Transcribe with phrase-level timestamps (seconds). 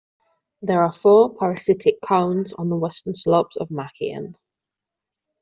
[0.63, 4.33] There are four parasitic cones on the western slopes of Makian.